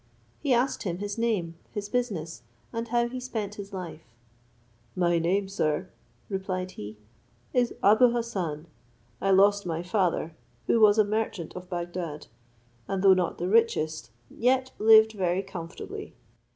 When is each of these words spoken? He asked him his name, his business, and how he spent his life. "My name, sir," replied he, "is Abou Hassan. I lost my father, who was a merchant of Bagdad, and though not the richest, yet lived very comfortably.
He 0.39 0.51
asked 0.51 0.81
him 0.81 0.97
his 0.97 1.19
name, 1.19 1.57
his 1.69 1.87
business, 1.87 2.41
and 2.73 2.87
how 2.87 3.07
he 3.07 3.19
spent 3.19 3.53
his 3.53 3.71
life. 3.71 4.01
"My 4.95 5.19
name, 5.19 5.47
sir," 5.47 5.89
replied 6.27 6.71
he, 6.71 6.97
"is 7.53 7.75
Abou 7.83 8.09
Hassan. 8.09 8.65
I 9.21 9.29
lost 9.29 9.63
my 9.67 9.83
father, 9.83 10.35
who 10.65 10.79
was 10.81 10.97
a 10.97 11.03
merchant 11.05 11.55
of 11.55 11.69
Bagdad, 11.69 12.25
and 12.87 13.03
though 13.03 13.13
not 13.13 13.37
the 13.37 13.47
richest, 13.47 14.09
yet 14.27 14.71
lived 14.79 15.11
very 15.11 15.43
comfortably. 15.43 16.15